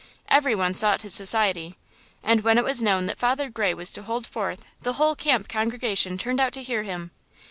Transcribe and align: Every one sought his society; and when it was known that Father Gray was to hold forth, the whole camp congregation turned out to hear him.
Every 0.29 0.55
one 0.55 0.73
sought 0.73 1.03
his 1.03 1.13
society; 1.13 1.77
and 2.23 2.41
when 2.41 2.57
it 2.57 2.63
was 2.63 2.81
known 2.81 3.05
that 3.05 3.19
Father 3.19 3.51
Gray 3.51 3.75
was 3.75 3.91
to 3.91 4.01
hold 4.01 4.25
forth, 4.25 4.65
the 4.81 4.93
whole 4.93 5.15
camp 5.15 5.47
congregation 5.47 6.17
turned 6.17 6.39
out 6.39 6.53
to 6.53 6.63
hear 6.63 6.81
him. 6.81 7.11